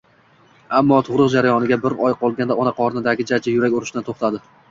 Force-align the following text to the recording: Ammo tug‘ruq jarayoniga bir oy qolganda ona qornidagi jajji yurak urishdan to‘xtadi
Ammo 0.77 0.95
tug‘ruq 1.09 1.29
jarayoniga 1.33 1.77
bir 1.83 1.95
oy 2.07 2.17
qolganda 2.23 2.57
ona 2.63 2.73
qornidagi 2.79 3.27
jajji 3.33 3.55
yurak 3.59 3.79
urishdan 3.81 4.09
to‘xtadi 4.09 4.43